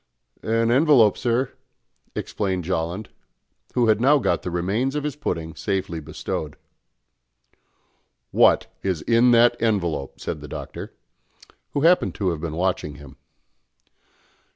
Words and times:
"An 0.41 0.71
envelope, 0.71 1.15
sir," 1.15 1.51
explained 2.15 2.63
Jolland, 2.63 3.09
who 3.75 3.85
had 3.87 4.01
now 4.01 4.17
got 4.17 4.41
the 4.41 4.49
remains 4.49 4.95
of 4.95 5.03
his 5.03 5.15
pudding 5.15 5.53
safely 5.53 5.99
bestowed. 5.99 6.55
"What 8.31 8.65
is 8.81 9.03
in 9.03 9.29
that 9.29 9.55
envelope?" 9.61 10.19
said 10.19 10.41
the 10.41 10.47
Doctor, 10.47 10.95
who 11.73 11.81
happened 11.81 12.15
to 12.15 12.31
have 12.31 12.41
been 12.41 12.55
watching 12.55 12.95
him. 12.95 13.15